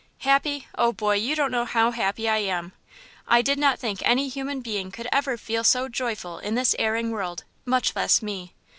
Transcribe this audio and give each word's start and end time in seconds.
"Happy! 0.21 0.67
Oh, 0.75 0.91
boy, 0.91 1.13
you 1.13 1.35
don't 1.35 1.51
know 1.51 1.63
how 1.63 1.91
happy 1.91 2.27
I 2.27 2.37
am! 2.39 2.73
I 3.27 3.43
did 3.43 3.59
not 3.59 3.77
think 3.77 3.99
any 4.03 4.29
human 4.29 4.61
being 4.61 4.89
could 4.89 5.07
ever 5.11 5.37
feel 5.37 5.63
so 5.63 5.87
joyful 5.87 6.39
in 6.39 6.55
this 6.55 6.75
erring 6.79 7.11
world, 7.11 7.43
much 7.67 7.95
less 7.95 8.19
me! 8.19 8.55